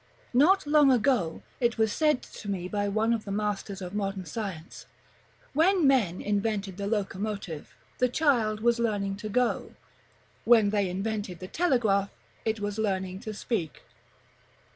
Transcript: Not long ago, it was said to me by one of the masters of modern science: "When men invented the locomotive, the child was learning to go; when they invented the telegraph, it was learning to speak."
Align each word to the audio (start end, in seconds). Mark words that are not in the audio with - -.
Not 0.33 0.65
long 0.65 0.91
ago, 0.91 1.43
it 1.59 1.77
was 1.77 1.93
said 1.93 2.23
to 2.23 2.49
me 2.49 2.67
by 2.67 2.87
one 2.87 3.13
of 3.13 3.23
the 3.23 3.31
masters 3.31 3.83
of 3.83 3.93
modern 3.93 4.25
science: 4.25 4.87
"When 5.53 5.85
men 5.85 6.21
invented 6.21 6.77
the 6.77 6.87
locomotive, 6.87 7.75
the 7.99 8.09
child 8.09 8.61
was 8.61 8.79
learning 8.79 9.17
to 9.17 9.29
go; 9.29 9.75
when 10.43 10.71
they 10.71 10.89
invented 10.89 11.37
the 11.37 11.47
telegraph, 11.47 12.09
it 12.45 12.59
was 12.59 12.79
learning 12.79 13.19
to 13.19 13.33
speak." 13.35 13.83